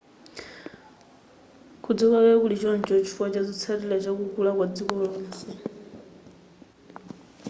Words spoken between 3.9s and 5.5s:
chakukula kwa dziko lonse